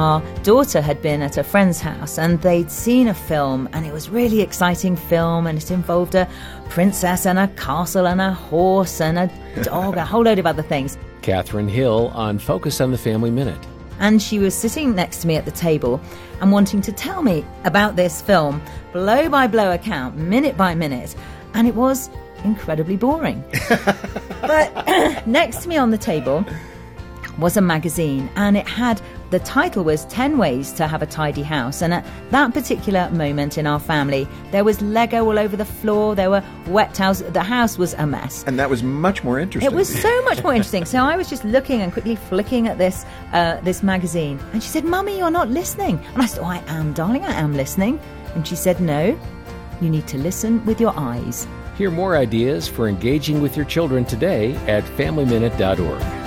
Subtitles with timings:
[0.00, 3.92] our daughter had been at a friend's house and they'd seen a film, and it
[3.92, 6.26] was really exciting film, and it involved a
[6.70, 9.30] princess and a castle and a horse and a
[9.62, 10.96] dog, a whole load of other things.
[11.22, 13.58] Katharine Hill on Focus on the Family Minute.
[13.98, 16.00] And she was sitting next to me at the table
[16.40, 18.62] and wanting to tell me about this film,
[18.94, 21.14] blow by blow account, minute by minute.
[21.52, 22.08] And it was
[22.42, 23.44] incredibly boring.
[24.40, 24.86] but
[25.26, 26.42] next to me on the table
[27.40, 29.00] was a magazine and it had
[29.30, 33.56] the title was 10 ways to have a tidy house and at that particular moment
[33.56, 37.42] in our family there was lego all over the floor there were wet towels the
[37.42, 38.44] house was a mess.
[38.46, 39.70] And that was much more interesting.
[39.70, 40.84] it was so much more interesting.
[40.84, 44.68] So i was just looking and quickly flicking at this uh, this magazine and she
[44.68, 45.98] said mummy you're not listening.
[46.14, 48.00] And i said oh i am darling i am listening.
[48.34, 49.18] And she said no
[49.80, 51.46] you need to listen with your eyes.
[51.76, 56.19] Hear more ideas for engaging with your children today at FamilyMinute.org.